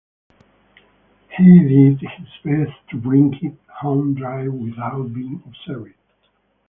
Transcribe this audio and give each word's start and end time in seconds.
He 1.37 1.59
did 1.59 1.99
his 1.99 2.27
best 2.43 2.73
to 2.89 2.97
bring 2.97 3.35
it 3.43 3.55
home 3.71 4.15
dry 4.15 4.47
without 4.47 5.13
being 5.13 5.43
observed. 5.45 5.93